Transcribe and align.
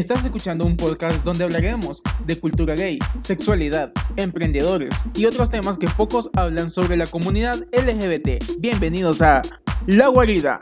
Estás 0.00 0.24
escuchando 0.24 0.64
un 0.64 0.78
podcast 0.78 1.22
donde 1.24 1.44
hablaremos 1.44 2.00
de 2.24 2.40
cultura 2.40 2.74
gay, 2.74 2.98
sexualidad, 3.20 3.92
emprendedores 4.16 4.94
y 5.14 5.26
otros 5.26 5.50
temas 5.50 5.76
que 5.76 5.88
pocos 5.88 6.30
hablan 6.34 6.70
sobre 6.70 6.96
la 6.96 7.06
comunidad 7.06 7.58
LGBT. 7.70 8.42
Bienvenidos 8.60 9.20
a 9.20 9.42
La 9.86 10.08
Guarida. 10.08 10.58